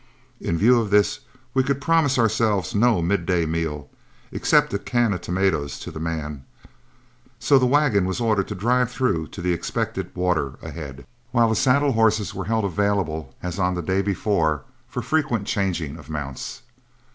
In 0.39 0.57
view 0.57 0.79
of 0.79 0.89
this, 0.89 1.19
we 1.53 1.61
could 1.61 1.79
promise 1.79 2.17
ourselves 2.17 2.73
no 2.73 3.03
midday 3.03 3.45
meal 3.45 3.87
except 4.31 4.73
a 4.73 4.79
can 4.79 5.13
of 5.13 5.21
tomatoes 5.21 5.77
to 5.79 5.91
the 5.91 5.99
man; 5.99 6.43
so 7.37 7.59
the 7.59 7.67
wagon 7.67 8.05
was 8.05 8.19
ordered 8.19 8.47
to 8.47 8.55
drive 8.55 8.89
through 8.91 9.27
to 9.27 9.43
the 9.43 9.53
expected 9.53 10.09
water 10.15 10.57
ahead, 10.63 11.05
while 11.29 11.49
the 11.49 11.55
saddle 11.55 11.91
horses 11.91 12.33
were 12.33 12.45
held 12.45 12.65
available 12.65 13.35
as 13.43 13.59
on 13.59 13.75
the 13.75 13.83
day 13.83 14.01
before 14.01 14.63
for 14.87 15.03
frequent 15.03 15.45
changing 15.45 15.97
of 15.99 16.09
mounts. 16.09 16.63